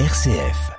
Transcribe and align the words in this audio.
RCF. 0.00 0.72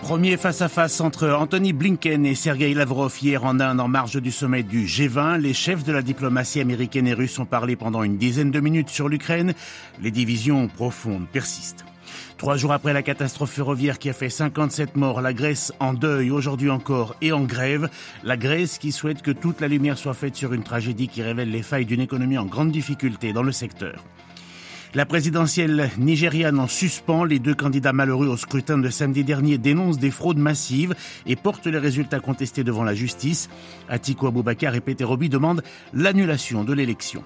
Premier 0.00 0.38
face-à-face 0.38 1.02
entre 1.02 1.28
Anthony 1.28 1.74
Blinken 1.74 2.24
et 2.24 2.34
Sergei 2.34 2.72
Lavrov 2.72 3.14
hier 3.20 3.44
en 3.44 3.60
Inde 3.60 3.80
en 3.80 3.88
marge 3.88 4.16
du 4.22 4.30
sommet 4.30 4.62
du 4.62 4.86
G20. 4.86 5.36
Les 5.36 5.52
chefs 5.52 5.84
de 5.84 5.92
la 5.92 6.00
diplomatie 6.00 6.58
américaine 6.58 7.06
et 7.06 7.12
russe 7.12 7.38
ont 7.38 7.44
parlé 7.44 7.76
pendant 7.76 8.02
une 8.02 8.16
dizaine 8.16 8.50
de 8.50 8.60
minutes 8.60 8.88
sur 8.88 9.10
l'Ukraine. 9.10 9.52
Les 10.00 10.10
divisions 10.10 10.68
profondes 10.68 11.26
persistent. 11.30 11.84
Trois 12.38 12.56
jours 12.56 12.72
après 12.72 12.94
la 12.94 13.02
catastrophe 13.02 13.50
ferroviaire 13.50 13.98
qui 13.98 14.08
a 14.08 14.14
fait 14.14 14.30
57 14.30 14.96
morts, 14.96 15.20
la 15.20 15.34
Grèce 15.34 15.74
en 15.80 15.92
deuil 15.92 16.30
aujourd'hui 16.30 16.70
encore 16.70 17.14
et 17.20 17.32
en 17.32 17.44
grève. 17.44 17.90
La 18.24 18.38
Grèce 18.38 18.78
qui 18.78 18.90
souhaite 18.90 19.20
que 19.20 19.32
toute 19.32 19.60
la 19.60 19.68
lumière 19.68 19.98
soit 19.98 20.14
faite 20.14 20.34
sur 20.34 20.54
une 20.54 20.62
tragédie 20.62 21.08
qui 21.08 21.20
révèle 21.20 21.50
les 21.50 21.62
failles 21.62 21.84
d'une 21.84 22.00
économie 22.00 22.38
en 22.38 22.46
grande 22.46 22.72
difficulté 22.72 23.34
dans 23.34 23.42
le 23.42 23.52
secteur. 23.52 24.02
La 24.92 25.06
présidentielle 25.06 25.88
nigériane 25.98 26.58
en 26.58 26.66
suspend. 26.66 27.22
Les 27.22 27.38
deux 27.38 27.54
candidats 27.54 27.92
malheureux 27.92 28.26
au 28.26 28.36
scrutin 28.36 28.76
de 28.76 28.88
samedi 28.90 29.22
dernier 29.22 29.56
dénoncent 29.56 30.00
des 30.00 30.10
fraudes 30.10 30.36
massives 30.36 30.96
et 31.26 31.36
portent 31.36 31.68
les 31.68 31.78
résultats 31.78 32.18
contestés 32.18 32.64
devant 32.64 32.82
la 32.82 32.94
justice. 32.94 33.48
Atiku 33.88 34.26
Abubakar 34.26 34.74
et 34.74 34.80
Peter 34.80 35.04
Obi 35.04 35.28
demandent 35.28 35.62
l'annulation 35.94 36.64
de 36.64 36.72
l'élection. 36.72 37.22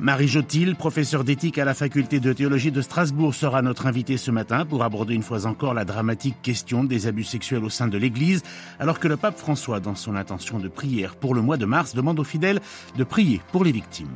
Marie 0.00 0.26
Jotil, 0.26 0.74
professeure 0.74 1.22
d'éthique 1.22 1.58
à 1.58 1.64
la 1.64 1.74
faculté 1.74 2.18
de 2.18 2.32
théologie 2.32 2.72
de 2.72 2.82
Strasbourg, 2.82 3.32
sera 3.32 3.62
notre 3.62 3.86
invitée 3.86 4.16
ce 4.16 4.32
matin 4.32 4.64
pour 4.64 4.82
aborder 4.82 5.14
une 5.14 5.22
fois 5.22 5.46
encore 5.46 5.74
la 5.74 5.84
dramatique 5.84 6.36
question 6.42 6.82
des 6.82 7.06
abus 7.06 7.24
sexuels 7.24 7.64
au 7.64 7.70
sein 7.70 7.86
de 7.86 7.98
l'Église, 7.98 8.42
alors 8.80 8.98
que 8.98 9.08
le 9.08 9.16
pape 9.16 9.38
François, 9.38 9.78
dans 9.78 9.96
son 9.96 10.16
intention 10.16 10.58
de 10.58 10.68
prière 10.68 11.14
pour 11.14 11.34
le 11.34 11.42
mois 11.42 11.56
de 11.56 11.66
mars, 11.66 11.94
demande 11.94 12.18
aux 12.18 12.24
fidèles 12.24 12.60
de 12.96 13.04
prier 13.04 13.40
pour 13.52 13.64
les 13.64 13.72
victimes. 13.72 14.08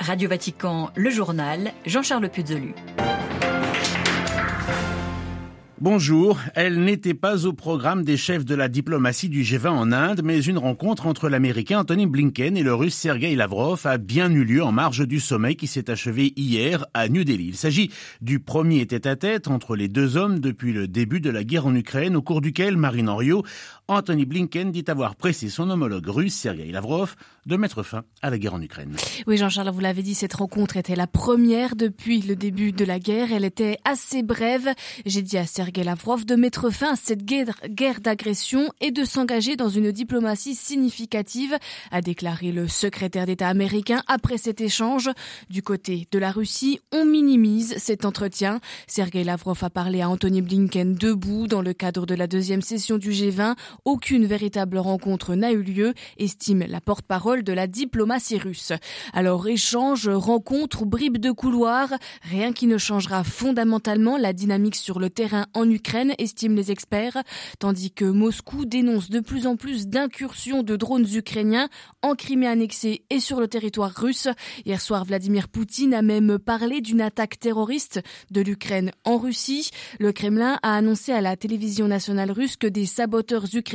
Radio 0.00 0.30
Vatican, 0.30 0.90
le 0.96 1.10
journal, 1.10 1.72
Jean-Charles 1.84 2.30
Puzolu. 2.30 2.74
Bonjour, 5.82 6.38
elle 6.54 6.84
n'était 6.84 7.14
pas 7.14 7.46
au 7.46 7.54
programme 7.54 8.02
des 8.02 8.18
chefs 8.18 8.44
de 8.44 8.54
la 8.54 8.68
diplomatie 8.68 9.30
du 9.30 9.42
G20 9.42 9.68
en 9.68 9.92
Inde, 9.92 10.20
mais 10.22 10.38
une 10.42 10.58
rencontre 10.58 11.06
entre 11.06 11.30
l'Américain 11.30 11.80
Anthony 11.80 12.06
Blinken 12.06 12.58
et 12.58 12.62
le 12.62 12.74
Russe 12.74 12.94
Sergei 12.94 13.34
Lavrov 13.34 13.86
a 13.86 13.96
bien 13.96 14.30
eu 14.30 14.44
lieu 14.44 14.62
en 14.62 14.72
marge 14.72 15.08
du 15.08 15.20
sommet 15.20 15.54
qui 15.54 15.66
s'est 15.66 15.90
achevé 15.90 16.34
hier 16.36 16.84
à 16.92 17.08
New 17.08 17.24
Delhi. 17.24 17.46
Il 17.48 17.56
s'agit 17.56 17.90
du 18.20 18.40
premier 18.40 18.86
tête-à-tête 18.86 19.48
entre 19.48 19.74
les 19.74 19.88
deux 19.88 20.18
hommes 20.18 20.38
depuis 20.38 20.74
le 20.74 20.86
début 20.86 21.20
de 21.20 21.30
la 21.30 21.44
guerre 21.44 21.66
en 21.66 21.74
Ukraine, 21.74 22.14
au 22.14 22.20
cours 22.20 22.42
duquel 22.42 22.76
Marine 22.76 23.08
Henriot, 23.08 23.42
Anthony 23.90 24.24
Blinken 24.24 24.70
dit 24.70 24.84
avoir 24.86 25.16
pressé 25.16 25.48
son 25.48 25.68
homologue 25.68 26.06
russe 26.06 26.34
Sergei 26.34 26.70
Lavrov 26.70 27.16
de 27.44 27.56
mettre 27.56 27.82
fin 27.82 28.04
à 28.22 28.30
la 28.30 28.38
guerre 28.38 28.54
en 28.54 28.62
Ukraine. 28.62 28.94
Oui, 29.26 29.36
Jean-Charles, 29.36 29.70
vous 29.70 29.80
l'avez 29.80 30.04
dit, 30.04 30.14
cette 30.14 30.34
rencontre 30.34 30.76
était 30.76 30.94
la 30.94 31.08
première 31.08 31.74
depuis 31.74 32.20
le 32.20 32.36
début 32.36 32.70
de 32.70 32.84
la 32.84 33.00
guerre. 33.00 33.32
Elle 33.32 33.44
était 33.44 33.78
assez 33.84 34.22
brève. 34.22 34.68
J'ai 35.06 35.22
dit 35.22 35.36
à 35.38 35.44
Sergei 35.44 35.82
Lavrov 35.82 36.24
de 36.24 36.36
mettre 36.36 36.70
fin 36.70 36.92
à 36.92 36.96
cette 36.96 37.24
guerre, 37.24 38.00
d'agression 38.00 38.70
et 38.80 38.92
de 38.92 39.04
s'engager 39.04 39.56
dans 39.56 39.68
une 39.68 39.90
diplomatie 39.90 40.54
significative, 40.54 41.56
a 41.90 42.00
déclaré 42.00 42.52
le 42.52 42.68
secrétaire 42.68 43.26
d'État 43.26 43.48
américain 43.48 44.04
après 44.06 44.38
cet 44.38 44.60
échange. 44.60 45.10
Du 45.48 45.64
côté 45.64 46.06
de 46.12 46.18
la 46.20 46.30
Russie, 46.30 46.78
on 46.92 47.04
minimise 47.04 47.76
cet 47.78 48.04
entretien. 48.04 48.60
Sergei 48.86 49.24
Lavrov 49.24 49.64
a 49.64 49.70
parlé 49.70 50.00
à 50.00 50.08
Anthony 50.08 50.42
Blinken 50.42 50.94
debout 50.94 51.48
dans 51.48 51.62
le 51.62 51.72
cadre 51.72 52.06
de 52.06 52.14
la 52.14 52.28
deuxième 52.28 52.62
session 52.62 52.96
du 52.96 53.10
G20. 53.10 53.56
Aucune 53.84 54.26
véritable 54.26 54.78
rencontre 54.78 55.34
n'a 55.34 55.52
eu 55.52 55.62
lieu, 55.62 55.94
estime 56.18 56.64
la 56.68 56.80
porte-parole 56.80 57.42
de 57.42 57.52
la 57.52 57.66
diplomatie 57.66 58.38
russe. 58.38 58.72
Alors 59.12 59.48
échange, 59.48 60.08
rencontre 60.08 60.82
ou 60.82 60.86
bribes 60.86 61.18
de 61.18 61.30
couloir, 61.30 61.88
rien 62.22 62.52
qui 62.52 62.66
ne 62.66 62.78
changera 62.78 63.24
fondamentalement 63.24 64.18
la 64.18 64.32
dynamique 64.32 64.76
sur 64.76 65.00
le 65.00 65.08
terrain 65.08 65.46
en 65.54 65.68
Ukraine, 65.70 66.14
estiment 66.18 66.56
les 66.56 66.70
experts, 66.70 67.22
tandis 67.58 67.90
que 67.90 68.04
Moscou 68.04 68.66
dénonce 68.66 69.08
de 69.08 69.20
plus 69.20 69.46
en 69.46 69.56
plus 69.56 69.86
d'incursions 69.86 70.62
de 70.62 70.76
drones 70.76 71.06
ukrainiens 71.14 71.68
en 72.02 72.14
Crimée 72.14 72.46
annexée 72.46 73.04
et 73.08 73.20
sur 73.20 73.40
le 73.40 73.48
territoire 73.48 73.94
russe. 73.94 74.28
Hier 74.66 74.80
soir, 74.80 75.04
Vladimir 75.04 75.48
Poutine 75.48 75.94
a 75.94 76.02
même 76.02 76.38
parlé 76.38 76.80
d'une 76.80 77.00
attaque 77.00 77.38
terroriste 77.38 78.00
de 78.30 78.42
l'Ukraine 78.42 78.92
en 79.04 79.16
Russie. 79.16 79.70
Le 79.98 80.12
Kremlin 80.12 80.58
a 80.62 80.76
annoncé 80.76 81.12
à 81.12 81.20
la 81.20 81.36
télévision 81.36 81.88
nationale 81.88 82.30
russe 82.30 82.56
que 82.56 82.66
des 82.66 82.86
saboteurs 82.86 83.44
ukrainiens 83.54 83.69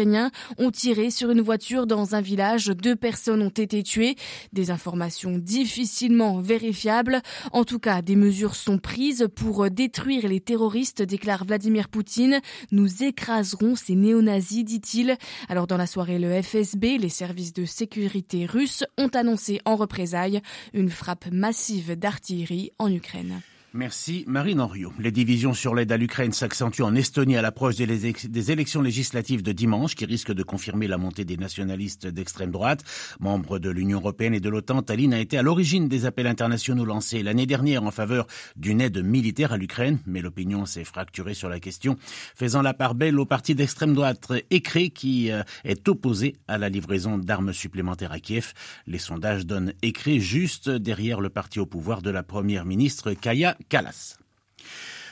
ont 0.57 0.71
tiré 0.71 1.09
sur 1.09 1.31
une 1.31 1.41
voiture 1.41 1.87
dans 1.87 2.15
un 2.15 2.21
village. 2.21 2.67
Deux 2.67 2.95
personnes 2.95 3.41
ont 3.41 3.49
été 3.49 3.83
tuées. 3.83 4.15
Des 4.53 4.71
informations 4.71 5.37
difficilement 5.37 6.39
vérifiables. 6.39 7.21
En 7.51 7.63
tout 7.63 7.79
cas, 7.79 8.01
des 8.01 8.15
mesures 8.15 8.55
sont 8.55 8.77
prises 8.77 9.27
pour 9.35 9.69
détruire 9.69 10.27
les 10.27 10.39
terroristes, 10.39 11.01
déclare 11.01 11.45
Vladimir 11.45 11.89
Poutine. 11.89 12.41
Nous 12.71 13.03
écraserons 13.03 13.75
ces 13.75 13.95
néo-nazis, 13.95 14.63
dit-il. 14.63 15.17
Alors 15.49 15.67
dans 15.67 15.77
la 15.77 15.87
soirée, 15.87 16.19
le 16.19 16.41
FSB, 16.41 16.97
les 16.97 17.09
services 17.09 17.53
de 17.53 17.65
sécurité 17.65 18.45
russes, 18.45 18.83
ont 18.97 19.09
annoncé 19.09 19.59
en 19.65 19.75
représailles 19.75 20.41
une 20.73 20.89
frappe 20.89 21.27
massive 21.31 21.97
d'artillerie 21.97 22.71
en 22.79 22.91
Ukraine. 22.91 23.41
Merci 23.75 24.23
Marine 24.25 24.61
Henriot. 24.61 24.93
Les 24.99 25.11
divisions 25.11 25.53
sur 25.53 25.75
l'aide 25.75 25.91
à 25.91 25.97
l'Ukraine 25.97 26.31
s'accentuent 26.31 26.83
en 26.83 26.95
Estonie 26.95 27.35
à 27.35 27.41
l'approche 27.41 27.75
des, 27.75 28.51
élections 28.51 28.81
législatives 28.81 29.43
de 29.43 29.51
dimanche 29.51 29.95
qui 29.95 30.05
risquent 30.05 30.31
de 30.31 30.43
confirmer 30.43 30.87
la 30.87 30.97
montée 30.97 31.25
des 31.25 31.35
nationalistes 31.35 32.07
d'extrême 32.07 32.51
droite. 32.51 32.85
Membre 33.19 33.59
de 33.59 33.69
l'Union 33.69 33.99
européenne 33.99 34.33
et 34.33 34.39
de 34.39 34.47
l'OTAN, 34.47 34.81
Tallinn 34.81 35.13
a 35.13 35.19
été 35.19 35.37
à 35.37 35.41
l'origine 35.41 35.89
des 35.89 36.05
appels 36.05 36.25
internationaux 36.25 36.85
lancés 36.85 37.21
l'année 37.21 37.45
dernière 37.45 37.83
en 37.83 37.91
faveur 37.91 38.27
d'une 38.55 38.79
aide 38.79 39.03
militaire 39.03 39.51
à 39.51 39.57
l'Ukraine, 39.57 39.99
mais 40.05 40.21
l'opinion 40.21 40.65
s'est 40.65 40.85
fracturée 40.85 41.33
sur 41.33 41.49
la 41.49 41.59
question, 41.59 41.97
faisant 42.33 42.61
la 42.61 42.73
part 42.73 42.95
belle 42.95 43.19
au 43.19 43.25
parti 43.25 43.55
d'extrême 43.55 43.93
droite 43.93 44.31
écré 44.51 44.89
qui 44.89 45.33
euh, 45.33 45.43
est 45.65 45.89
opposé 45.89 46.37
à 46.47 46.57
la 46.57 46.69
livraison 46.69 47.17
d'armes 47.17 47.51
supplémentaires 47.51 48.13
à 48.13 48.21
Kiev. 48.21 48.53
Les 48.87 48.99
sondages 48.99 49.45
donnent 49.45 49.73
écré 49.81 50.21
juste 50.21 50.69
derrière 50.69 51.19
le 51.19 51.29
parti 51.29 51.59
au 51.59 51.65
pouvoir 51.65 52.01
de 52.01 52.09
la 52.09 52.23
première 52.23 52.63
ministre 52.63 53.11
Kaya 53.11 53.57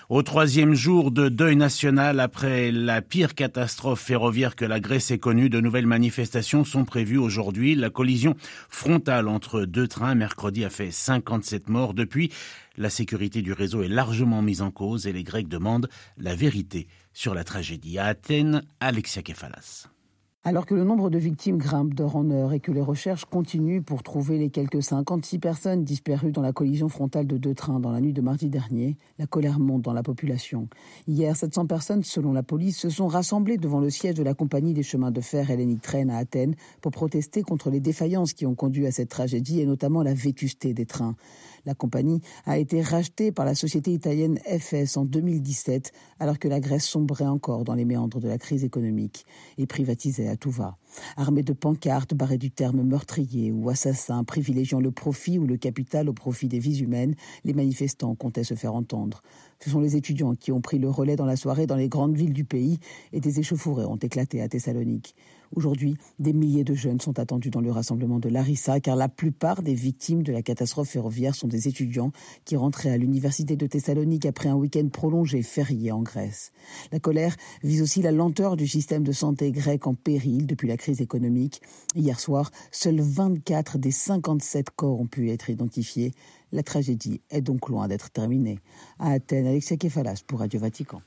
Au 0.09 0.21
troisième 0.21 0.73
jour 0.73 1.11
de 1.11 1.29
deuil 1.29 1.55
national 1.55 2.19
après 2.19 2.71
la 2.71 3.01
pire 3.01 3.35
catastrophe 3.35 4.01
ferroviaire 4.01 4.55
que 4.55 4.65
la 4.65 4.79
Grèce 4.79 5.11
ait 5.11 5.17
connue, 5.17 5.49
de 5.49 5.61
nouvelles 5.61 5.87
manifestations 5.87 6.65
sont 6.65 6.83
prévues 6.83 7.17
aujourd'hui. 7.17 7.73
La 7.73 7.89
collision 7.89 8.35
frontale 8.69 9.27
entre 9.27 9.65
deux 9.65 9.87
trains 9.87 10.13
mercredi 10.13 10.65
a 10.65 10.69
fait 10.69 10.91
57 10.91 11.69
morts. 11.69 11.93
Depuis, 11.93 12.31
la 12.77 12.89
sécurité 12.89 13.41
du 13.41 13.53
réseau 13.53 13.81
est 13.81 13.87
largement 13.87 14.41
mise 14.41 14.61
en 14.61 14.71
cause 14.71 15.07
et 15.07 15.13
les 15.13 15.23
Grecs 15.23 15.47
demandent 15.47 15.89
la 16.17 16.35
vérité 16.35 16.87
sur 17.13 17.33
la 17.33 17.43
tragédie. 17.43 17.97
À 17.97 18.05
Athènes, 18.05 18.63
Alexia 18.81 19.21
Kefalas. 19.21 19.92
Alors 20.45 20.65
que 20.65 20.75
le 20.75 20.83
nombre 20.83 21.09
de 21.09 21.17
victimes 21.17 21.57
grimpe 21.57 21.93
d'heure 21.93 22.17
en 22.17 22.29
heure 22.29 22.51
et 22.51 22.59
que 22.59 22.73
les 22.73 22.81
recherches 22.81 23.23
continuent 23.23 23.81
pour 23.81 24.03
trouver 24.03 24.37
les 24.37 24.49
quelques 24.49 24.83
56 24.83 25.39
personnes 25.39 25.85
disparues 25.85 26.33
dans 26.33 26.41
la 26.41 26.51
collision 26.51 26.89
frontale 26.89 27.27
de 27.27 27.37
deux 27.37 27.53
trains 27.53 27.79
dans 27.79 27.93
la 27.93 28.01
nuit 28.01 28.11
de 28.11 28.19
mardi 28.19 28.49
dernier, 28.49 28.97
la 29.19 29.25
colère 29.25 29.57
monte 29.57 29.83
dans 29.83 29.93
la 29.93 30.03
population. 30.03 30.67
Hier, 31.07 31.33
700 31.33 31.65
personnes, 31.67 32.03
selon 32.03 32.33
la 32.33 32.43
police, 32.43 32.77
se 32.77 32.89
sont 32.89 33.07
rassemblées 33.07 33.57
devant 33.57 33.79
le 33.79 33.89
siège 33.89 34.15
de 34.15 34.23
la 34.23 34.33
compagnie 34.33 34.73
des 34.73 34.83
chemins 34.83 35.11
de 35.11 35.21
fer 35.21 35.49
Hellenic 35.49 35.81
Train 35.81 36.09
à 36.09 36.17
Athènes 36.17 36.55
pour 36.81 36.91
protester 36.91 37.41
contre 37.41 37.69
les 37.69 37.79
défaillances 37.79 38.33
qui 38.33 38.45
ont 38.45 38.53
conduit 38.53 38.85
à 38.85 38.91
cette 38.91 39.07
tragédie 39.07 39.61
et 39.61 39.65
notamment 39.65 40.03
la 40.03 40.13
vétusté 40.13 40.73
des 40.73 40.85
trains. 40.85 41.15
La 41.65 41.75
compagnie 41.75 42.21
a 42.45 42.57
été 42.57 42.81
rachetée 42.81 43.31
par 43.31 43.45
la 43.45 43.55
société 43.55 43.91
italienne 43.91 44.39
FS 44.39 44.97
en 44.97 45.05
2017, 45.05 45.91
alors 46.19 46.39
que 46.39 46.47
la 46.47 46.59
Grèce 46.59 46.85
sombrait 46.85 47.25
encore 47.25 47.63
dans 47.63 47.75
les 47.75 47.85
méandres 47.85 48.19
de 48.19 48.27
la 48.27 48.37
crise 48.37 48.63
économique 48.63 49.25
et 49.57 49.65
privatisait 49.65 50.27
à 50.27 50.35
tout 50.35 50.51
va. 50.51 50.77
Armés 51.17 51.43
de 51.43 51.53
pancartes 51.53 52.13
barrées 52.13 52.37
du 52.37 52.51
terme 52.51 52.83
meurtrier 52.83 53.51
ou 53.51 53.69
assassin, 53.69 54.23
privilégiant 54.23 54.79
le 54.79 54.91
profit 54.91 55.37
ou 55.37 55.45
le 55.45 55.57
capital 55.57 56.09
au 56.09 56.13
profit 56.13 56.47
des 56.47 56.59
vies 56.59 56.79
humaines, 56.79 57.15
les 57.43 57.53
manifestants 57.53 58.15
comptaient 58.15 58.43
se 58.43 58.55
faire 58.55 58.75
entendre. 58.75 59.21
Ce 59.63 59.69
sont 59.69 59.79
les 59.79 59.95
étudiants 59.95 60.35
qui 60.35 60.51
ont 60.51 60.59
pris 60.59 60.77
le 60.77 60.89
relais 60.89 61.15
dans 61.15 61.25
la 61.25 61.37
soirée 61.37 61.67
dans 61.67 61.77
les 61.77 61.87
grandes 61.87 62.17
villes 62.17 62.33
du 62.33 62.43
pays 62.43 62.79
et 63.13 63.21
des 63.21 63.39
échauffourées 63.39 63.85
ont 63.85 63.95
éclaté 63.95 64.41
à 64.41 64.49
Thessalonique. 64.49 65.15
Aujourd'hui, 65.55 65.95
des 66.19 66.33
milliers 66.33 66.63
de 66.63 66.73
jeunes 66.73 66.99
sont 66.99 67.19
attendus 67.19 67.51
dans 67.51 67.61
le 67.61 67.71
rassemblement 67.71 68.19
de 68.19 68.27
Larissa 68.27 68.79
car 68.79 68.95
la 68.95 69.07
plupart 69.07 69.61
des 69.61 69.75
victimes 69.75 70.23
de 70.23 70.33
la 70.33 70.41
catastrophe 70.41 70.89
ferroviaire 70.89 71.35
sont 71.35 71.47
des 71.47 71.67
étudiants 71.67 72.11
qui 72.43 72.55
rentraient 72.55 72.89
à 72.89 72.97
l'université 72.97 73.55
de 73.55 73.67
Thessalonique 73.67 74.25
après 74.25 74.49
un 74.49 74.55
week-end 74.55 74.87
prolongé 74.91 75.43
férié 75.43 75.91
en 75.91 76.01
Grèce. 76.01 76.51
La 76.91 76.99
colère 76.99 77.35
vise 77.63 77.83
aussi 77.83 78.01
la 78.01 78.11
lenteur 78.11 78.57
du 78.57 78.67
système 78.67 79.03
de 79.03 79.11
santé 79.11 79.51
grec 79.51 79.85
en 79.85 79.93
péril 79.93 80.47
depuis 80.47 80.67
la 80.67 80.75
crise 80.83 81.01
économique. 81.01 81.61
Hier 81.95 82.19
soir, 82.19 82.51
seuls 82.71 82.99
24 82.99 83.77
des 83.77 83.91
57 83.91 84.69
corps 84.75 84.99
ont 84.99 85.07
pu 85.07 85.31
être 85.31 85.49
identifiés. 85.49 86.11
La 86.51 86.61
tragédie 86.61 87.21
est 87.29 87.41
donc 87.41 87.69
loin 87.69 87.87
d'être 87.87 88.11
terminée. 88.11 88.59
À 88.99 89.11
Athènes, 89.11 89.47
Alexia 89.47 89.77
Kefalas 89.77 90.23
pour 90.27 90.39
Radio 90.39 90.59
Vatican. 90.59 91.01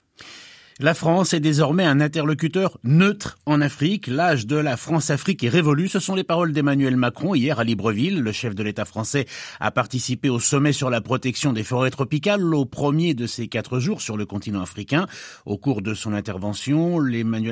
La 0.79 0.93
France 0.93 1.33
est 1.33 1.41
désormais 1.41 1.87
un 1.87 2.03
interlocuteur 2.03 2.79
neutre 2.85 3.39
en 3.47 3.63
Afrique. 3.63 4.09
L'âge 4.09 4.47
de 4.47 4.57
la 4.57 4.77
France-Afrique 4.77 5.43
est 5.43 5.49
révolu. 5.49 5.89
Ce 5.89 6.01
sont 6.01 6.15
les 6.15 6.23
paroles 6.23 6.53
d'Emmanuel 6.53 6.99
Macron 6.99 7.35
hier 7.35 7.59
à 7.59 7.65
Libreville. 7.65 8.21
Le 8.21 8.31
chef 8.31 8.55
de 8.55 8.63
l'État 8.63 8.85
français 8.85 9.25
a 9.59 9.71
participé 9.71 10.29
au 10.29 10.39
sommet 10.39 10.75
sur 10.75 10.91
la 10.91 11.01
protection 11.01 11.55
des 11.55 11.65
forêts 11.65 11.91
tropicales, 11.91 12.55
au 12.55 12.67
premier 12.67 13.15
de 13.15 13.27
ces 13.27 13.49
quatre 13.49 13.81
jours 13.81 14.03
sur 14.03 14.19
le 14.19 14.27
continent 14.27 14.61
africain. 14.61 15.07
Au 15.47 15.57
cours 15.57 15.81
de 15.81 15.95
son 15.95 16.13
intervention, 16.13 17.03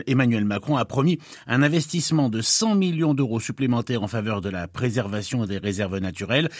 Emmanuel 0.06 0.44
Macron 0.44 0.76
a 0.76 0.84
promis 0.84 1.18
un 1.46 1.62
investissement 1.62 2.28
de 2.28 2.42
100 2.42 2.74
millions 2.74 3.14
d'euros 3.14 3.40
supplémentaires 3.40 4.02
en 4.02 4.08
faveur 4.08 4.42
de 4.42 4.50
la 4.50 4.68
préservation 4.68 5.46
des 5.46 5.56
réserves 5.56 5.96
naturelles 5.96 6.50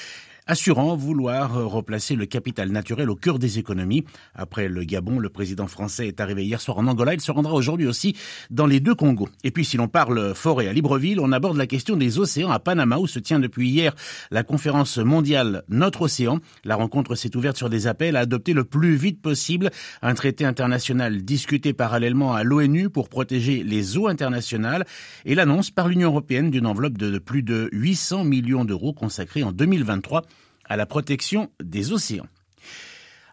assurant 0.47 0.95
vouloir 0.95 1.57
euh, 1.57 1.65
replacer 1.67 2.17
le 2.17 2.27
capital 2.27 2.71
naturel 2.71 3.09
au 3.09 3.17
cœur 3.17 3.39
des 3.39 3.59
économies. 3.59 4.05
Après 4.35 4.69
le 4.69 4.85
Gabon, 4.85 5.19
le 5.19 5.31
président 5.31 5.67
français 5.67 6.09
est 6.09 6.21
arrivé 6.21 6.45
hier 6.45 6.61
soir 6.61 6.79
en 6.79 6.87
Angola. 6.87 7.15
Il 7.15 7.21
se 7.21 7.33
rendra 7.33 7.55
aujourd'hui 7.55 7.87
aussi 7.87 8.15
dans 8.51 8.67
les 8.67 8.81
deux 8.81 8.95
Congos. 8.95 9.29
Et 9.43 9.51
puis, 9.51 9.65
si 9.65 9.77
l'on 9.77 9.89
parle 9.89 10.35
forêt 10.35 10.69
à 10.69 10.73
Libreville, 10.73 11.21
on 11.21 11.33
aborde 11.33 11.57
la 11.57 11.67
question 11.67 11.97
des 11.97 12.19
océans 12.19 12.51
à 12.51 12.59
Panama, 12.59 12.99
où 12.99 13.07
se 13.07 13.19
tient 13.19 13.41
depuis 13.41 13.71
hier 13.71 13.95
la 14.31 14.43
conférence 14.43 14.99
mondiale 14.99 15.63
Notre 15.69 16.03
Océan. 16.03 16.41
La 16.65 16.77
rencontre 16.77 17.15
s'est 17.15 17.37
ouverte 17.37 17.57
sur 17.57 17.71
des 17.71 17.87
appels 17.87 18.17
à 18.17 18.21
adopter 18.21 18.53
le 18.53 18.65
plus 18.65 18.97
vite 18.97 19.23
possible 19.23 19.71
un 20.03 20.15
traité 20.15 20.45
international 20.45 21.23
discuté 21.23 21.73
parallèlement 21.73 22.35
à 22.35 22.43
l'ONU 22.43 22.91
pour 22.91 23.09
protéger 23.09 23.63
les 23.63 23.97
eaux 23.97 24.09
internationales 24.09 24.85
et 25.25 25.35
l'annonce 25.35 25.71
par 25.71 25.89
l'Union 25.89 26.11
européenne 26.11 26.51
d'une 26.51 26.67
enveloppe 26.67 26.99
de 26.99 27.19
plus 27.19 27.43
de 27.43 27.69
800 27.73 28.25
millions 28.25 28.65
d'euros 28.65 28.93
consacrée 28.93 29.43
en 29.43 29.53
2023 29.53 30.23
à 30.65 30.77
la 30.77 30.87
protection 30.87 31.51
des 31.63 31.93
océans. 31.93 32.27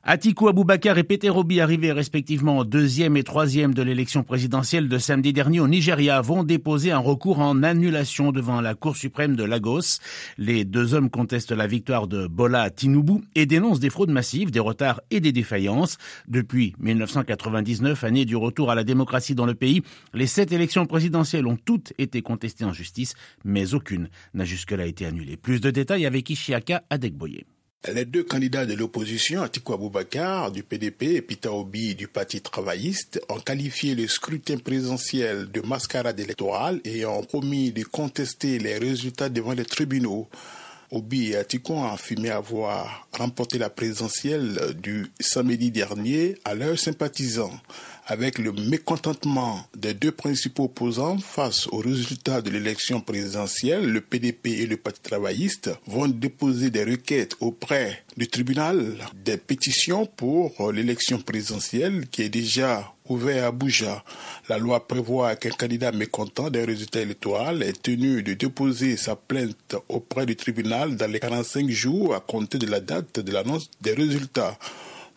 Atiku 0.03 0.47
Abubakar 0.47 0.97
et 0.97 1.03
Peter 1.03 1.29
Obi, 1.29 1.61
arrivés 1.61 1.91
respectivement 1.91 2.65
deuxième 2.65 3.17
et 3.17 3.23
troisième 3.23 3.75
de 3.75 3.83
l'élection 3.83 4.23
présidentielle 4.23 4.89
de 4.89 4.97
samedi 4.97 5.31
dernier 5.31 5.59
au 5.59 5.67
Nigeria, 5.67 6.21
vont 6.21 6.43
déposer 6.43 6.89
un 6.91 6.97
recours 6.97 7.37
en 7.37 7.61
annulation 7.61 8.31
devant 8.31 8.61
la 8.61 8.73
Cour 8.73 8.97
suprême 8.97 9.35
de 9.35 9.43
Lagos. 9.43 9.99
Les 10.39 10.65
deux 10.65 10.95
hommes 10.95 11.11
contestent 11.11 11.51
la 11.51 11.67
victoire 11.67 12.07
de 12.07 12.25
Bola 12.25 12.71
Tinubu 12.71 13.21
et 13.35 13.45
dénoncent 13.45 13.79
des 13.79 13.91
fraudes 13.91 14.09
massives, 14.09 14.49
des 14.49 14.59
retards 14.59 15.01
et 15.11 15.19
des 15.19 15.31
défaillances. 15.31 15.99
Depuis 16.27 16.73
1999, 16.79 18.03
année 18.03 18.25
du 18.25 18.35
retour 18.35 18.71
à 18.71 18.75
la 18.75 18.83
démocratie 18.83 19.35
dans 19.35 19.45
le 19.45 19.53
pays, 19.53 19.83
les 20.15 20.25
sept 20.25 20.51
élections 20.51 20.87
présidentielles 20.87 21.45
ont 21.45 21.59
toutes 21.63 21.93
été 21.99 22.23
contestées 22.23 22.65
en 22.65 22.73
justice, 22.73 23.13
mais 23.45 23.75
aucune 23.75 24.09
n'a 24.33 24.45
jusque-là 24.45 24.87
été 24.87 25.05
annulée. 25.05 25.37
Plus 25.37 25.61
de 25.61 25.69
détails 25.69 26.07
avec 26.07 26.27
Ishiaka 26.27 26.81
Adekboye. 26.89 27.45
Les 27.87 28.05
deux 28.05 28.23
candidats 28.23 28.67
de 28.67 28.75
l'opposition, 28.75 29.41
Atikou 29.41 29.73
Abubakar 29.73 30.51
du 30.51 30.61
PDP 30.61 31.15
et 31.15 31.21
Peter 31.23 31.49
Obi 31.49 31.95
du 31.95 32.07
Parti 32.07 32.39
travailliste, 32.39 33.19
ont 33.27 33.39
qualifié 33.39 33.95
le 33.95 34.07
scrutin 34.07 34.57
présidentiel 34.57 35.49
de 35.49 35.61
mascarade 35.61 36.19
électorale 36.19 36.79
et 36.85 37.07
ont 37.07 37.23
promis 37.23 37.71
de 37.71 37.83
contester 37.83 38.59
les 38.59 38.77
résultats 38.77 39.29
devant 39.29 39.53
les 39.53 39.65
tribunaux. 39.65 40.27
Obi 40.91 41.31
et 41.31 41.37
Atikou 41.37 41.73
ont 41.73 41.85
affirmé 41.85 42.29
avoir 42.29 43.07
remporté 43.17 43.57
la 43.57 43.69
présidentielle 43.69 44.75
du 44.81 45.07
samedi 45.19 45.71
dernier 45.71 46.35
à 46.43 46.53
leurs 46.53 46.77
sympathisants 46.77 47.53
avec 48.07 48.39
le 48.39 48.51
mécontentement 48.51 49.65
des 49.73 49.93
deux 49.93 50.11
principaux 50.11 50.65
opposants 50.65 51.17
face 51.17 51.67
aux 51.67 51.77
résultats 51.77 52.41
de 52.41 52.49
l'élection 52.49 52.99
présidentielle, 52.99 53.85
le 53.89 54.01
PDP 54.01 54.47
et 54.47 54.67
le 54.67 54.75
Parti 54.75 54.99
travailliste 55.01 55.69
vont 55.87 56.09
déposer 56.09 56.71
des 56.71 56.83
requêtes 56.83 57.35
auprès 57.39 58.03
du 58.17 58.27
tribunal 58.27 58.97
des 59.23 59.37
pétitions 59.37 60.05
pour 60.05 60.73
l'élection 60.73 61.19
présidentielle 61.19 62.07
qui 62.09 62.23
est 62.23 62.29
déjà 62.29 62.93
La 64.49 64.57
loi 64.57 64.87
prévoit 64.87 65.35
qu'un 65.35 65.49
candidat 65.51 65.91
mécontent 65.91 66.49
des 66.49 66.63
résultats 66.63 67.01
électoraux 67.01 67.59
est 67.61 67.81
tenu 67.81 68.23
de 68.23 68.33
déposer 68.33 68.97
sa 68.97 69.15
plainte 69.15 69.75
auprès 69.89 70.25
du 70.25 70.35
tribunal 70.35 70.95
dans 70.95 71.09
les 71.11 71.19
45 71.19 71.69
jours 71.69 72.15
à 72.15 72.19
compter 72.19 72.57
de 72.57 72.67
la 72.67 72.79
date 72.79 73.19
de 73.19 73.31
l'annonce 73.31 73.69
des 73.81 73.93
résultats. 73.93 74.57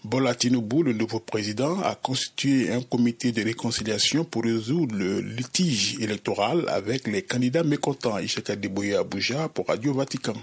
Bola 0.04 0.34
Tinubu, 0.34 0.82
le 0.82 0.92
nouveau 0.92 1.18
président, 1.18 1.80
a 1.80 1.94
constitué 1.94 2.70
un 2.70 2.82
comité 2.82 3.32
de 3.32 3.42
réconciliation 3.42 4.24
pour 4.24 4.42
résoudre 4.42 4.94
le 4.94 5.20
litige 5.20 5.96
électoral 5.98 6.68
avec 6.68 7.06
les 7.08 7.22
candidats 7.22 7.64
mécontents. 7.64 8.18
Ishaka 8.18 8.54
Deboye 8.54 8.94
Abuja 8.96 9.48
pour 9.48 9.66
Radio 9.68 9.94
Vatican. 9.94 10.34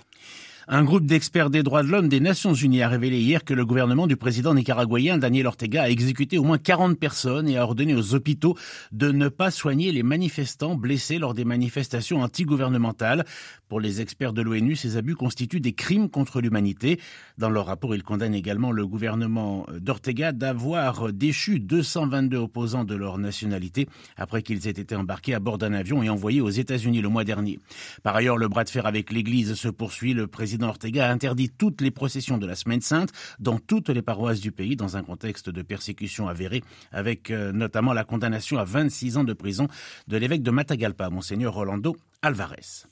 Un 0.67 0.83
groupe 0.83 1.07
d'experts 1.07 1.49
des 1.49 1.63
droits 1.63 1.81
de 1.81 1.87
l'homme 1.87 2.07
des 2.07 2.19
Nations 2.19 2.53
Unies 2.53 2.83
a 2.83 2.87
révélé 2.87 3.19
hier 3.19 3.43
que 3.43 3.55
le 3.55 3.65
gouvernement 3.65 4.05
du 4.05 4.15
président 4.15 4.53
nicaraguayen 4.53 5.17
Daniel 5.17 5.47
Ortega 5.47 5.83
a 5.83 5.89
exécuté 5.89 6.37
au 6.37 6.43
moins 6.43 6.59
40 6.59 6.99
personnes 6.99 7.49
et 7.49 7.57
a 7.57 7.63
ordonné 7.63 7.95
aux 7.95 8.13
hôpitaux 8.13 8.55
de 8.91 9.11
ne 9.11 9.27
pas 9.27 9.49
soigner 9.49 9.91
les 9.91 10.03
manifestants 10.03 10.75
blessés 10.75 11.17
lors 11.17 11.33
des 11.33 11.45
manifestations 11.45 12.21
antigouvernementales. 12.21 13.25
Pour 13.69 13.79
les 13.79 14.01
experts 14.01 14.33
de 14.33 14.43
l'ONU, 14.43 14.75
ces 14.75 14.97
abus 14.97 15.15
constituent 15.15 15.61
des 15.61 15.73
crimes 15.73 16.09
contre 16.09 16.41
l'humanité. 16.41 16.99
Dans 17.39 17.49
leur 17.49 17.65
rapport, 17.65 17.95
ils 17.95 18.03
condamnent 18.03 18.35
également 18.35 18.71
le 18.71 18.85
gouvernement 18.85 19.65
d'Ortega 19.79 20.31
d'avoir 20.31 21.11
déchu 21.11 21.59
222 21.59 22.37
opposants 22.37 22.83
de 22.83 22.93
leur 22.93 23.17
nationalité 23.17 23.87
après 24.15 24.43
qu'ils 24.43 24.67
aient 24.67 24.71
été 24.71 24.95
embarqués 24.95 25.33
à 25.33 25.39
bord 25.39 25.57
d'un 25.57 25.73
avion 25.73 26.03
et 26.03 26.09
envoyés 26.09 26.41
aux 26.41 26.49
États-Unis 26.49 27.01
le 27.01 27.09
mois 27.09 27.23
dernier. 27.23 27.57
Par 28.03 28.15
ailleurs, 28.15 28.37
le 28.37 28.47
bras 28.47 28.63
de 28.63 28.69
fer 28.69 28.85
avec 28.85 29.11
l'Église 29.11 29.55
se 29.55 29.69
poursuit. 29.69 30.13
Le 30.13 30.27
président 30.51 30.67
Ortega 30.67 31.07
a 31.07 31.11
interdit 31.13 31.49
toutes 31.49 31.79
les 31.79 31.91
processions 31.91 32.37
de 32.37 32.45
la 32.45 32.55
Semaine 32.55 32.81
Sainte 32.81 33.13
dans 33.39 33.57
toutes 33.57 33.87
les 33.87 34.01
paroisses 34.01 34.41
du 34.41 34.51
pays 34.51 34.75
dans 34.75 34.97
un 34.97 35.01
contexte 35.01 35.49
de 35.49 35.61
persécution 35.61 36.27
avérée, 36.27 36.61
avec 36.91 37.31
euh, 37.31 37.53
notamment 37.53 37.93
la 37.93 38.03
condamnation 38.03 38.57
à 38.57 38.65
26 38.65 39.15
ans 39.15 39.23
de 39.23 39.31
prison 39.31 39.69
de 40.09 40.17
l'évêque 40.17 40.43
de 40.43 40.51
Matagalpa, 40.51 41.09
Monseigneur 41.09 41.53
Rolando 41.53 41.95
Alvarez. 42.21 42.83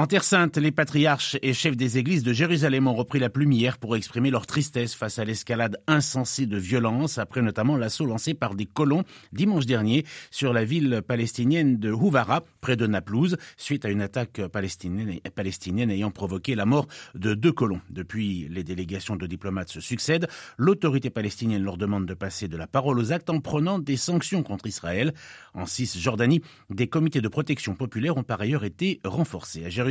En 0.00 0.06
Terre 0.06 0.24
Sainte, 0.24 0.56
les 0.56 0.72
patriarches 0.72 1.36
et 1.42 1.52
chefs 1.52 1.76
des 1.76 1.98
églises 1.98 2.22
de 2.22 2.32
Jérusalem 2.32 2.86
ont 2.86 2.94
repris 2.94 3.18
la 3.18 3.28
plume 3.28 3.52
hier 3.52 3.76
pour 3.76 3.96
exprimer 3.96 4.30
leur 4.30 4.46
tristesse 4.46 4.94
face 4.94 5.18
à 5.18 5.26
l'escalade 5.26 5.76
insensée 5.86 6.46
de 6.46 6.56
violence, 6.56 7.18
après 7.18 7.42
notamment 7.42 7.76
l'assaut 7.76 8.06
lancé 8.06 8.32
par 8.32 8.54
des 8.54 8.64
colons 8.64 9.04
dimanche 9.34 9.66
dernier 9.66 10.06
sur 10.30 10.54
la 10.54 10.64
ville 10.64 11.02
palestinienne 11.06 11.76
de 11.76 11.92
Houvara, 11.92 12.44
près 12.62 12.76
de 12.76 12.86
Naplouse, 12.86 13.36
suite 13.58 13.84
à 13.84 13.90
une 13.90 14.00
attaque 14.00 14.40
palestinienne, 14.48 15.90
ayant 15.90 16.10
provoqué 16.10 16.54
la 16.54 16.64
mort 16.64 16.86
de 17.14 17.34
deux 17.34 17.52
colons. 17.52 17.82
Depuis, 17.90 18.48
les 18.48 18.64
délégations 18.64 19.16
de 19.16 19.26
diplomates 19.26 19.68
se 19.68 19.82
succèdent. 19.82 20.28
L'autorité 20.56 21.10
palestinienne 21.10 21.62
leur 21.62 21.76
demande 21.76 22.06
de 22.06 22.14
passer 22.14 22.48
de 22.48 22.56
la 22.56 22.66
parole 22.66 22.98
aux 22.98 23.12
actes 23.12 23.28
en 23.28 23.40
prenant 23.40 23.78
des 23.78 23.98
sanctions 23.98 24.42
contre 24.42 24.66
Israël. 24.66 25.12
En 25.52 25.66
Cisjordanie, 25.66 26.40
des 26.70 26.86
comités 26.86 27.20
de 27.20 27.28
protection 27.28 27.74
populaire 27.74 28.16
ont 28.16 28.22
par 28.22 28.40
ailleurs 28.40 28.64
été 28.64 28.98
renforcés. 29.04 29.68
Jérusalem, 29.68 29.89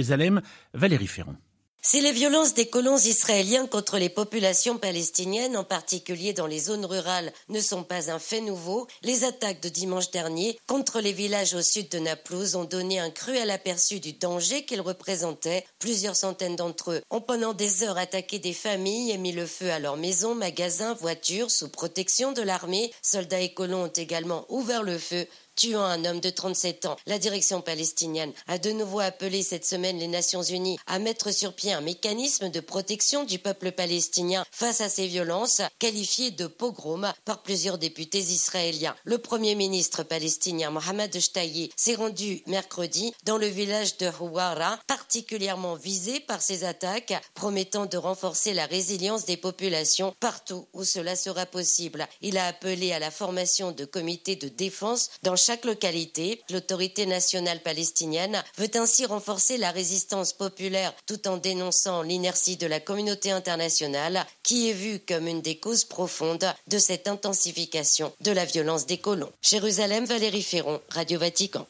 Valérie 0.73 1.07
Ferron. 1.07 1.35
Si 1.81 2.01
les 2.01 2.11
violences 2.11 2.53
des 2.53 2.67
colons 2.67 2.97
israéliens 2.97 3.65
contre 3.65 3.97
les 3.99 4.09
populations 4.09 4.77
palestiniennes, 4.77 5.55
en 5.55 5.63
particulier 5.63 6.33
dans 6.33 6.45
les 6.45 6.59
zones 6.59 6.85
rurales, 6.85 7.31
ne 7.47 7.61
sont 7.61 7.83
pas 7.83 8.11
un 8.11 8.19
fait 8.19 8.41
nouveau, 8.41 8.85
les 9.01 9.23
attaques 9.23 9.61
de 9.61 9.69
dimanche 9.69 10.11
dernier 10.11 10.59
contre 10.67 10.99
les 10.99 11.13
villages 11.13 11.53
au 11.53 11.61
sud 11.61 11.87
de 11.89 11.99
Naplouse 11.99 12.57
ont 12.57 12.65
donné 12.65 12.99
un 12.99 13.09
cruel 13.09 13.49
aperçu 13.49 14.01
du 14.01 14.11
danger 14.11 14.65
qu'ils 14.65 14.81
représentaient. 14.81 15.65
Plusieurs 15.79 16.17
centaines 16.17 16.57
d'entre 16.57 16.91
eux 16.91 17.01
ont 17.11 17.21
pendant 17.21 17.53
des 17.53 17.83
heures 17.83 17.97
attaqué 17.97 18.39
des 18.39 18.53
familles 18.53 19.11
et 19.11 19.17
mis 19.17 19.31
le 19.31 19.45
feu 19.45 19.71
à 19.71 19.79
leurs 19.79 19.97
maisons, 19.97 20.35
magasins, 20.35 20.95
voitures 20.95 21.49
sous 21.49 21.69
protection 21.69 22.33
de 22.33 22.41
l'armée. 22.41 22.91
Soldats 23.01 23.39
et 23.39 23.53
colons 23.53 23.85
ont 23.85 23.87
également 23.87 24.45
ouvert 24.49 24.83
le 24.83 24.97
feu 24.97 25.25
tuant 25.59 25.83
un 25.83 26.05
homme 26.05 26.21
de 26.21 26.29
37 26.29 26.85
ans. 26.85 26.95
La 27.05 27.19
direction 27.19 27.59
palestinienne 27.61 28.31
a 28.47 28.57
de 28.57 28.71
nouveau 28.71 29.01
appelé 29.01 29.43
cette 29.43 29.65
semaine 29.65 29.99
les 29.99 30.07
Nations 30.07 30.41
Unies 30.41 30.79
à 30.87 30.99
mettre 30.99 31.31
sur 31.31 31.53
pied 31.53 31.73
un 31.73 31.81
mécanisme 31.81 32.49
de 32.49 32.61
protection 32.61 33.25
du 33.25 33.39
peuple 33.39 33.73
palestinien 33.73 34.45
face 34.51 34.79
à 34.79 34.87
ces 34.87 35.07
violences, 35.07 35.61
qualifiées 35.77 36.31
de 36.31 36.47
pogrom 36.47 37.11
par 37.25 37.43
plusieurs 37.43 37.77
députés 37.77 38.19
israéliens. 38.19 38.95
Le 39.03 39.17
premier 39.17 39.53
ministre 39.55 40.03
palestinien 40.03 40.69
Mohamed 40.69 41.19
Shtayi 41.19 41.71
s'est 41.75 41.95
rendu 41.95 42.41
mercredi 42.47 43.13
dans 43.25 43.37
le 43.37 43.47
village 43.47 43.97
de 43.97 44.09
Houara, 44.21 44.79
particulièrement 44.87 45.75
visé 45.75 46.21
par 46.21 46.41
ces 46.41 46.63
attaques, 46.63 47.21
promettant 47.33 47.85
de 47.85 47.97
renforcer 47.97 48.53
la 48.53 48.65
résilience 48.65 49.25
des 49.25 49.35
populations 49.35 50.15
partout 50.21 50.67
où 50.73 50.85
cela 50.85 51.17
sera 51.17 51.45
possible. 51.45 52.07
Il 52.21 52.37
a 52.37 52.47
appelé 52.47 52.93
à 52.93 52.99
la 52.99 53.11
formation 53.11 53.73
de 53.73 53.83
comités 53.83 54.37
de 54.37 54.47
défense 54.47 55.09
dans 55.21 55.35
chaque 55.35 55.48
localité. 55.65 56.41
L'autorité 56.49 57.05
nationale 57.05 57.61
palestinienne 57.61 58.43
veut 58.57 58.71
ainsi 58.75 59.05
renforcer 59.05 59.57
la 59.57 59.71
résistance 59.71 60.33
populaire 60.33 60.93
tout 61.05 61.27
en 61.27 61.37
dénonçant 61.37 62.01
l'inertie 62.01 62.57
de 62.57 62.67
la 62.67 62.79
communauté 62.79 63.31
internationale 63.31 64.25
qui 64.43 64.69
est 64.69 64.73
vue 64.73 64.99
comme 64.99 65.27
une 65.27 65.41
des 65.41 65.57
causes 65.57 65.85
profondes 65.85 66.53
de 66.67 66.77
cette 66.77 67.07
intensification 67.07 68.13
de 68.21 68.31
la 68.31 68.45
violence 68.45 68.85
des 68.85 68.97
colons. 68.97 69.31
Jérusalem, 69.41 70.05
Valérie 70.05 70.43
Ferron, 70.43 70.81
Radio 70.89 71.19
Vatican. 71.19 71.67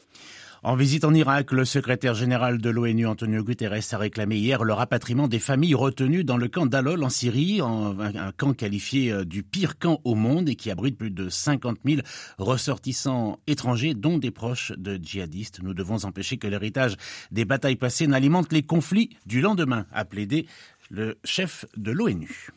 En 0.61 0.75
visite 0.75 1.05
en 1.05 1.13
Irak, 1.13 1.53
le 1.53 1.63
secrétaire 1.63 2.15
général 2.15 2.57
de 2.57 2.69
l'ONU, 2.69 3.07
Antonio 3.07 3.43
Guterres, 3.43 3.93
a 3.93 3.97
réclamé 3.97 4.35
hier 4.35 4.65
le 4.65 4.73
rapatriement 4.73 5.29
des 5.29 5.39
familles 5.39 5.73
retenues 5.73 6.25
dans 6.25 6.35
le 6.35 6.49
camp 6.49 6.65
d'Alol 6.65 7.01
en 7.01 7.09
Syrie, 7.09 7.61
un 7.61 8.31
camp 8.35 8.53
qualifié 8.53 9.11
euh, 9.11 9.23
du 9.23 9.41
pire 9.43 9.79
camp 9.79 10.01
au 10.03 10.15
monde 10.15 10.49
et 10.49 10.55
qui 10.55 10.69
abrite 10.69 10.97
plus 10.97 11.11
de 11.11 11.29
50 11.29 11.77
000 11.85 12.01
ressortissants 12.37 13.39
étrangers, 13.47 13.93
dont 13.93 14.17
des 14.17 14.31
proches 14.31 14.73
de 14.77 14.99
djihadistes. 15.01 15.61
Nous 15.63 15.73
devons 15.73 16.03
empêcher 16.03 16.37
que 16.37 16.47
l'héritage 16.47 16.97
des 17.31 17.45
batailles 17.45 17.77
passées 17.77 18.07
n'alimente 18.07 18.51
les 18.51 18.63
conflits 18.63 19.11
du 19.25 19.39
lendemain, 19.39 19.85
a 19.93 20.03
plaidé 20.03 20.45
le 20.89 21.17
chef 21.23 21.65
de 21.77 21.91
l'ONU. 21.91 22.49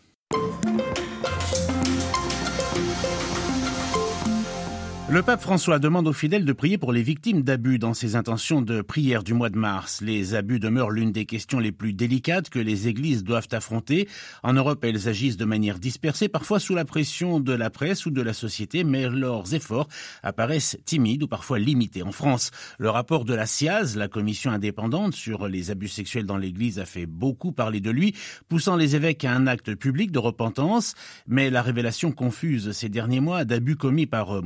Le 5.13 5.21
pape 5.21 5.43
François 5.43 5.79
demande 5.79 6.09
aux 6.09 6.15
fidèles 6.15 6.47
de 6.47 6.55
prier 6.55 6.79
pour 6.79 6.91
les 6.91 7.03
victimes 7.03 7.43
d'abus 7.43 7.79
dans 7.79 7.93
ses 7.93 8.17
intentions 8.17 8.63
de 8.63 8.81
prière 8.81 9.23
du 9.23 9.35
mois 9.35 9.51
de 9.51 9.59
mars. 9.59 10.01
Les 10.01 10.35
abus 10.35 10.59
demeurent 10.59 10.91
l'une 10.91 11.13
des 11.13 11.27
questions 11.27 11.59
les 11.59 11.71
plus 11.71 11.93
délicates 11.93 12.49
que 12.49 12.59
les 12.59 12.89
églises 12.89 13.23
doivent 13.23 13.49
affronter. 13.53 14.09
En 14.43 14.55
Europe, 14.55 14.83
elles 14.87 15.11
agissent 15.11 15.37
de 15.37 15.45
manière 15.45 15.79
dispersée, 15.79 16.31
parfois 16.31 16.61
sous 16.61 16.75
la 16.75 16.87
pression 16.87 17.41
de 17.41 17.53
la 17.53 17.69
presse 17.69 18.07
ou 18.07 18.11
de 18.11 18.23
la 18.23 18.33
société, 18.33 18.85
mais 18.85 19.07
leurs 19.07 19.53
efforts 19.53 19.87
apparaissent 20.23 20.79
timides 20.87 21.25
ou 21.25 21.29
parfois 21.29 21.59
limités. 21.59 22.03
En 22.03 22.13
France, 22.13 22.51
le 22.79 22.89
rapport 22.89 23.27
de 23.27 23.35
la 23.35 23.45
CIAZ, 23.45 23.97
la 23.97 24.09
commission 24.09 24.51
indépendante 24.51 25.13
sur 25.13 25.47
les 25.47 25.71
abus 25.71 25.89
sexuels 25.89 26.25
dans 26.25 26.39
l'église, 26.39 26.79
a 26.79 26.87
fait 26.87 27.05
beaucoup 27.05 27.53
parler 27.53 27.81
de 27.81 27.91
lui, 27.91 28.15
poussant 28.49 28.77
les 28.77 28.97
évêques 28.97 29.27
à 29.27 29.35
un 29.35 29.47
acte 29.47 29.75
public 29.75 30.11
de 30.11 30.19
repentance. 30.19 30.95
Mais 31.27 31.51
la 31.51 31.61
révélation 31.61 32.13
confuse 32.13 32.73
ces 32.73 32.89
derniers 32.89 33.21
mois 33.21 33.45
d'abus 33.45 33.77
commis 33.77 34.07
par 34.07 34.39
euh, 34.39 34.41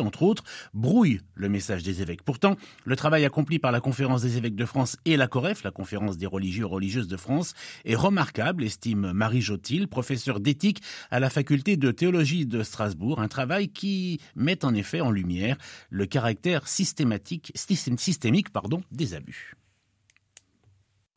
Entre 0.00 0.22
autres, 0.22 0.44
brouille 0.74 1.20
le 1.34 1.48
message 1.48 1.82
des 1.82 2.02
évêques. 2.02 2.22
Pourtant, 2.22 2.56
le 2.84 2.96
travail 2.96 3.24
accompli 3.24 3.58
par 3.58 3.72
la 3.72 3.80
Conférence 3.80 4.22
des 4.22 4.36
évêques 4.36 4.54
de 4.54 4.64
France 4.64 4.96
et 5.04 5.16
la 5.16 5.26
COREF, 5.26 5.64
la 5.64 5.70
Conférence 5.70 6.18
des 6.18 6.26
religieux 6.26 6.64
et 6.64 6.68
religieuses 6.68 7.08
de 7.08 7.16
France, 7.16 7.54
est 7.84 7.94
remarquable, 7.94 8.64
estime 8.64 9.12
Marie 9.12 9.40
Jotil, 9.40 9.88
professeure 9.88 10.40
d'éthique 10.40 10.82
à 11.10 11.20
la 11.20 11.30
faculté 11.30 11.76
de 11.76 11.90
théologie 11.90 12.46
de 12.46 12.62
Strasbourg, 12.62 13.20
un 13.20 13.28
travail 13.28 13.68
qui 13.68 14.20
met 14.36 14.64
en 14.64 14.74
effet 14.74 15.00
en 15.00 15.10
lumière 15.10 15.56
le 15.90 16.06
caractère 16.06 16.68
systématique, 16.68 17.52
systémique 17.54 18.48
des 18.90 19.14
abus. 19.14 19.54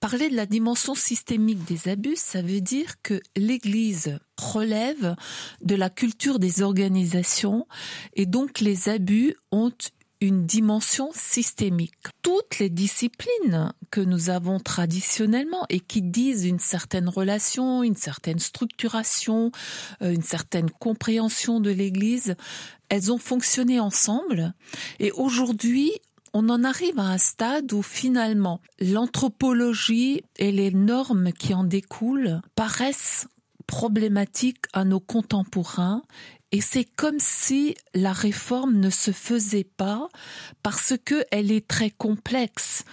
Parler 0.04 0.28
de 0.28 0.36
la 0.36 0.46
dimension 0.46 0.96
systémique 0.96 1.64
des 1.64 1.88
abus, 1.88 2.18
ça 2.18 2.42
veut 2.42 2.60
dire 2.60 3.02
que 3.04 3.22
l'Église 3.38 4.20
relève 4.38 5.16
de 5.62 5.76
la 5.76 5.90
culture 5.90 6.40
des 6.40 6.62
organisations 6.62 7.66
et 8.14 8.26
donc 8.26 8.60
les 8.60 8.90
abus 8.90 9.34
ont 9.54 9.72
une 10.20 10.46
dimension 10.46 11.10
systémique. 11.14 11.96
Toutes 12.22 12.60
les 12.60 12.70
disciplines 12.70 13.72
que 13.92 14.02
nous 14.02 14.30
avons 14.30 14.60
traditionnellement 14.60 15.66
et 15.70 15.80
qui 15.80 16.02
disent 16.02 16.44
une 16.44 16.60
certaine 16.60 17.08
relation, 17.08 17.82
une 17.82 17.96
certaine 17.96 18.40
structuration, 18.40 19.54
euh, 20.02 20.12
une 20.12 20.22
certaine 20.22 20.70
compréhension 20.70 21.62
de 21.62 21.72
l'Église, 21.72 22.36
elles 22.90 23.10
ont 23.10 23.18
fonctionné 23.18 23.80
ensemble 23.80 24.54
et 25.00 25.14
aujourd'hui 25.14 25.94
on 26.34 26.50
en 26.50 26.64
arrive 26.64 27.00
à 27.00 27.04
un 27.04 27.18
stade 27.18 27.72
où 27.74 27.82
finalement 27.82 28.60
l'anthropologie 28.80 30.24
et 30.38 30.52
les 30.52 30.72
normes 30.72 31.32
qui 31.32 31.54
en 31.54 31.64
découlent 31.64 32.42
paraissent 32.56 33.28
problématiques 33.68 34.66
à 34.74 34.84
nos 34.84 35.00
contemporains 35.00 36.04
et 36.52 36.62
c'est 36.62 36.84
comme 36.84 37.20
si 37.20 37.76
la 37.96 38.14
réforme 38.14 38.76
ne 38.80 38.90
se 38.90 39.12
faisait 39.12 39.64
pas 39.64 40.10
parce 40.62 40.94
qu'elle 41.04 41.52
est 41.52 41.68
très 41.68 41.90
complexe 41.90 42.84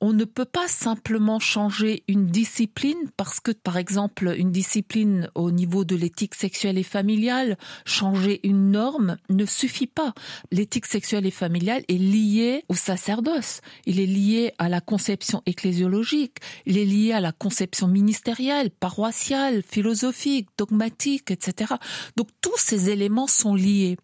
on 0.00 0.12
ne 0.12 0.24
peut 0.24 0.46
pas 0.46 0.66
simplement 0.68 1.38
changer 1.38 2.04
une 2.08 2.26
discipline 2.26 3.10
parce 3.16 3.38
que, 3.40 3.50
par 3.52 3.76
exemple, 3.76 4.34
une 4.36 4.50
discipline 4.50 5.30
au 5.34 5.50
niveau 5.50 5.84
de 5.84 5.94
l'éthique 5.94 6.34
sexuelle 6.34 6.78
et 6.78 6.82
familiale, 6.82 7.58
changer 7.84 8.40
une 8.42 8.70
norme 8.70 9.16
ne 9.28 9.44
suffit 9.44 9.86
pas. 9.86 10.14
L'éthique 10.50 10.86
sexuelle 10.86 11.26
et 11.26 11.30
familiale 11.30 11.84
est 11.88 11.98
liée 11.98 12.64
au 12.68 12.74
sacerdoce, 12.74 13.60
il 13.84 14.00
est 14.00 14.06
lié 14.06 14.54
à 14.58 14.68
la 14.68 14.80
conception 14.80 15.42
ecclésiologique, 15.46 16.38
il 16.66 16.78
est 16.78 16.84
lié 16.84 17.12
à 17.12 17.20
la 17.20 17.32
conception 17.32 17.86
ministérielle, 17.86 18.70
paroissiale, 18.70 19.62
philosophique, 19.62 20.48
dogmatique, 20.56 21.30
etc. 21.30 21.74
Donc 22.16 22.28
tous 22.40 22.56
ces 22.56 22.88
éléments 22.88 23.26
sont 23.26 23.54
liés. 23.54 23.98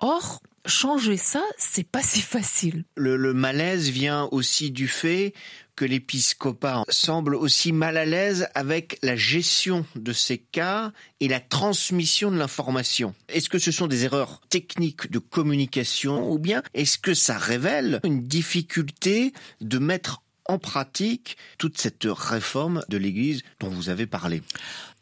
Or, 0.00 0.40
changer 0.66 1.16
ça, 1.16 1.42
c'est 1.56 1.88
pas 1.88 2.02
si 2.02 2.20
facile. 2.20 2.84
Le, 2.96 3.34
malaise 3.34 3.88
vient 3.88 4.28
aussi 4.32 4.70
du 4.70 4.88
fait 4.88 5.34
que 5.76 5.84
l'épiscopat 5.84 6.84
semble 6.88 7.34
aussi 7.34 7.72
mal 7.72 7.96
à 7.96 8.04
l'aise 8.04 8.48
avec 8.54 8.98
la 9.02 9.16
gestion 9.16 9.84
de 9.96 10.12
ces 10.12 10.38
cas 10.38 10.92
et 11.18 11.26
la 11.26 11.40
transmission 11.40 12.30
de 12.30 12.36
l'information. 12.36 13.14
Est-ce 13.28 13.48
que 13.48 13.58
ce 13.58 13.72
sont 13.72 13.88
des 13.88 14.04
erreurs 14.04 14.40
techniques 14.48 15.10
de 15.10 15.18
communication 15.18 16.30
ou 16.30 16.38
bien 16.38 16.62
est-ce 16.74 16.98
que 16.98 17.12
ça 17.12 17.36
révèle 17.36 18.00
une 18.04 18.22
difficulté 18.22 19.32
de 19.60 19.78
mettre 19.78 20.22
en 20.46 20.58
pratique 20.58 21.36
toute 21.58 21.78
cette 21.78 22.06
réforme 22.06 22.84
de 22.88 22.96
l'Église 22.96 23.42
dont 23.58 23.68
vous 23.68 23.88
avez 23.88 24.06
parlé? 24.06 24.42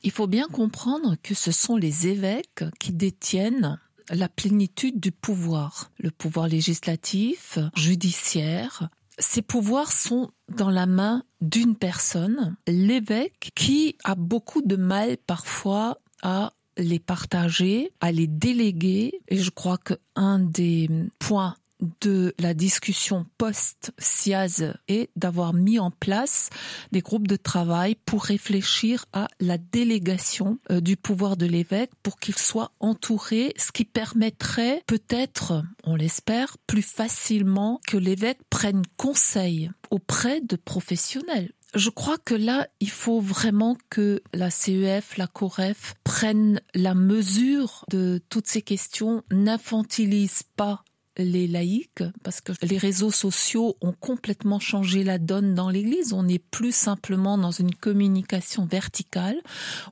Il 0.03 0.11
faut 0.11 0.27
bien 0.27 0.49
comprendre 0.49 1.17
que 1.23 1.35
ce 1.35 1.53
sont 1.53 1.77
les 1.77 2.09
évêques 2.09 2.65
qui 2.81 2.93
détiennent 2.93 3.79
la 4.11 4.29
plénitude 4.29 5.01
du 5.01 5.13
pouvoir, 5.13 5.91
le 5.99 6.11
pouvoir 6.11 6.49
législatif, 6.49 7.59
judiciaire. 7.77 8.89
Ces 9.19 9.43
pouvoirs 9.43 9.93
sont 9.93 10.31
dans 10.49 10.71
la 10.71 10.87
main 10.87 11.25
d'une 11.41 11.77
personne, 11.77 12.57
l'évêque, 12.67 13.51
qui 13.55 13.97
a 14.05 14.15
beaucoup 14.15 14.63
de 14.63 14.77
mal 14.77 15.17
parfois 15.19 15.99
à 16.23 16.53
les 16.79 16.99
partager, 16.99 17.93
à 18.01 18.13
les 18.13 18.27
déléguer. 18.27 19.21
Et 19.29 19.39
je 19.39 19.51
crois 19.51 19.79
qu'un 19.79 20.39
des 20.39 20.89
points 21.19 21.57
de 22.01 22.35
la 22.39 22.55
discussion 22.55 23.27
post-SIAZ 23.39 24.75
est 24.89 25.11
d'avoir 25.17 25.53
mis 25.53 25.79
en 25.79 25.91
place 25.91 26.51
des 26.93 27.01
groupes 27.01 27.29
de 27.29 27.37
travail 27.37 27.97
pour 28.07 28.25
réfléchir 28.25 29.05
à 29.13 29.29
la 29.41 29.59
délégation 29.59 30.59
euh, 30.71 30.81
du 30.81 30.97
pouvoir 30.97 31.37
de 31.37 31.47
l'évêque 31.47 31.91
pour 32.03 32.19
qu'il 32.19 32.39
soit 32.39 32.73
entouré, 32.81 33.53
ce 33.57 33.73
qui 33.73 33.85
permettrait 33.85 34.83
peut-être, 34.87 35.65
on 35.85 35.97
l'espère, 35.97 36.57
plus 36.67 36.83
facilement 36.83 37.81
que 37.87 37.97
l'évêque 37.97 38.41
prenne 38.51 38.83
conseil 38.97 39.71
auprès 39.91 40.41
de 40.41 40.57
professionnels. 40.57 41.53
Je 41.75 41.89
crois 41.89 42.19
que 42.19 42.35
là, 42.35 42.69
il 42.81 42.91
faut 42.91 43.21
vraiment 43.21 43.79
que 43.89 44.23
la 44.35 44.51
CEF, 44.51 45.17
la 45.17 45.27
COREF 45.27 45.95
prennent 46.05 46.61
la 46.75 46.95
mesure 46.95 47.87
de 47.91 48.21
toutes 48.29 48.47
ces 48.47 48.61
questions, 48.61 49.23
n'infantilisent 49.31 50.45
pas 50.57 50.85
les 51.17 51.47
laïcs, 51.47 52.03
parce 52.23 52.41
que 52.41 52.53
les 52.63 52.79
réseaux 52.79 53.11
sociaux 53.11 53.77
ont 53.81 53.93
complètement 53.93 54.61
changé 54.61 55.05
la 55.05 55.19
donne 55.19 55.55
dans 55.55 55.71
l'Église. 55.71 56.13
On 56.13 56.23
n'est 56.23 56.39
plus 56.39 56.73
simplement 56.73 57.39
dans 57.39 57.51
une 57.51 57.75
communication 57.75 58.65
verticale, 58.65 59.37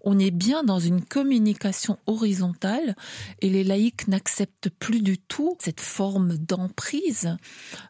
on 0.02 0.18
est 0.18 0.30
bien 0.30 0.62
dans 0.62 0.78
une 0.78 1.04
communication 1.04 1.98
horizontale, 2.06 2.96
et 3.40 3.50
les 3.50 3.64
laïcs 3.64 4.08
n'acceptent 4.08 4.70
plus 4.70 5.02
du 5.02 5.18
tout 5.18 5.56
cette 5.58 5.80
forme 5.80 6.36
d'emprise 6.36 7.36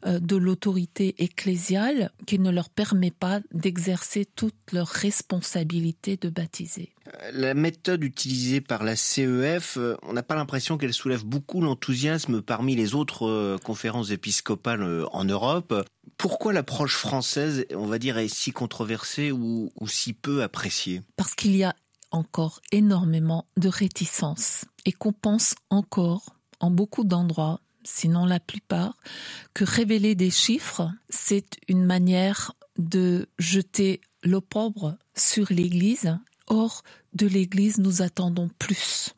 euh, 0.06 0.18
de 0.18 0.36
l'autorité 0.36 1.14
ecclésiale 1.18 2.10
qui 2.26 2.38
ne 2.38 2.50
leur 2.50 2.68
permet 2.68 3.10
pas 3.10 3.40
d'exercer 3.52 4.24
toute 4.24 4.54
leur 4.72 4.88
responsabilité 4.88 6.16
de 6.16 6.28
baptiser. 6.28 6.92
La 7.32 7.54
méthode 7.54 8.04
utilisée 8.04 8.60
par 8.60 8.84
la 8.84 8.94
CEF, 8.94 9.76
euh, 9.76 9.96
on 10.02 10.12
n'a 10.12 10.22
pas 10.22 10.34
l'impression 10.34 10.78
qu'elle 10.78 10.92
soulève 10.92 11.24
beaucoup 11.24 11.60
l'enthousiasme 11.60 12.42
parmi 12.42 12.76
les 12.76 12.94
autres 12.94 13.19
euh, 13.28 13.58
conférences 13.58 14.10
épiscopales 14.10 14.82
euh, 14.82 15.06
en 15.12 15.24
Europe. 15.24 15.86
Pourquoi 16.16 16.52
l'approche 16.52 16.96
française, 16.96 17.66
on 17.74 17.86
va 17.86 17.98
dire, 17.98 18.18
est 18.18 18.28
si 18.28 18.52
controversée 18.52 19.32
ou, 19.32 19.70
si 19.86 20.12
peu 20.12 20.42
appréciée? 20.42 21.02
Parce 21.16 21.34
qu'il 21.34 21.56
y 21.56 21.64
a 21.64 21.74
encore 22.10 22.60
énormément 22.72 23.46
de 23.56 23.68
réticence 23.68 24.64
et 24.84 24.92
qu'on 24.92 25.12
pense 25.12 25.54
encore, 25.70 26.36
en 26.58 26.70
beaucoup 26.70 27.04
d'endroits, 27.04 27.60
sinon 27.84 28.26
la 28.26 28.40
plupart, 28.40 28.96
que 29.54 29.64
révéler 29.64 30.14
des 30.14 30.30
chiffres, 30.30 30.90
c'est 31.08 31.56
une 31.68 31.84
manière 31.84 32.52
de 32.78 33.28
jeter 33.38 34.00
l'opprobre 34.22 34.96
sur 35.14 35.46
l'Église 35.50 36.18
Or, 36.50 36.82
de 37.14 37.28
l'Église, 37.28 37.78
nous 37.78 38.02
attendons 38.02 38.50
plus. 38.58 39.14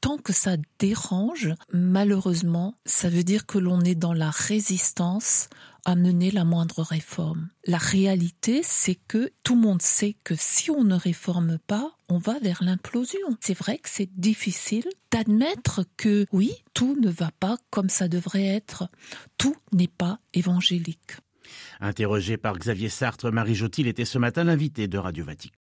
Tant 0.00 0.16
que 0.16 0.32
ça 0.32 0.56
dérange, 0.78 1.54
malheureusement, 1.72 2.74
ça 2.86 3.10
veut 3.10 3.24
dire 3.24 3.44
que 3.44 3.58
l'on 3.58 3.80
est 3.82 3.94
dans 3.94 4.14
la 4.14 4.30
résistance 4.30 5.48
à 5.84 5.94
mener 5.94 6.30
la 6.30 6.44
moindre 6.44 6.82
réforme. 6.82 7.48
La 7.66 7.78
réalité, 7.78 8.60
c'est 8.62 8.94
que 8.94 9.30
tout 9.42 9.54
le 9.54 9.60
monde 9.60 9.82
sait 9.82 10.16
que 10.24 10.34
si 10.36 10.70
on 10.70 10.84
ne 10.84 10.94
réforme 10.94 11.58
pas, 11.66 11.96
on 12.08 12.18
va 12.18 12.38
vers 12.38 12.62
l'implosion. 12.62 13.36
C'est 13.40 13.56
vrai 13.56 13.78
que 13.78 13.88
c'est 13.88 14.10
difficile 14.18 14.84
d'admettre 15.10 15.84
que 15.96 16.26
oui, 16.32 16.52
tout 16.74 16.98
ne 17.00 17.10
va 17.10 17.30
pas 17.38 17.56
comme 17.70 17.88
ça 17.88 18.08
devrait 18.08 18.46
être. 18.46 18.88
Tout 19.38 19.56
n'est 19.72 19.88
pas 19.88 20.18
évangélique. 20.34 21.16
Interrogé 21.80 22.36
par 22.36 22.58
Xavier 22.58 22.88
Sartre, 22.88 23.30
Marie 23.30 23.54
Jotil 23.54 23.88
était 23.88 24.04
ce 24.04 24.18
matin 24.18 24.44
l'invité 24.44 24.86
de 24.88 24.98
Radio 24.98 25.24
Vatican. 25.24 25.56